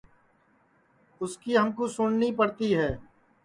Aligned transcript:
اُس 1.21 1.33
کی 1.41 1.51
ہمکُو 1.59 1.85
سُٹؔنی 1.95 2.29
پڑتی 2.39 2.69
ہے 2.77 2.89